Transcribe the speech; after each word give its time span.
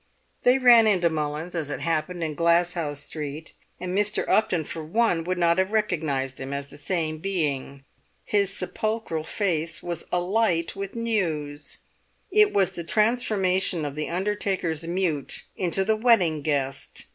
They 0.41 0.57
ran 0.57 0.87
into 0.87 1.11
Mullins, 1.11 1.53
as 1.53 1.69
it 1.69 1.81
happened, 1.81 2.23
in 2.23 2.33
Glasshouse 2.33 3.01
Street, 3.01 3.53
and 3.79 3.95
Mr. 3.95 4.27
Upton 4.27 4.63
for 4.63 4.83
one 4.83 5.23
would 5.25 5.37
not 5.37 5.59
have 5.59 5.69
recognised 5.71 6.39
him 6.39 6.53
as 6.53 6.69
the 6.69 6.77
same 6.79 7.19
being. 7.19 7.83
His 8.25 8.51
sepulchral 8.51 9.23
face 9.23 9.83
was 9.83 10.05
alight 10.11 10.75
with 10.75 10.95
news—it 10.95 12.51
was 12.51 12.71
the 12.71 12.83
transformation 12.83 13.85
of 13.85 13.93
the 13.93 14.09
undertaker's 14.09 14.81
mute 14.83 15.43
into 15.55 15.85
the 15.85 15.95
wedding 15.95 16.41
guest. 16.41 17.05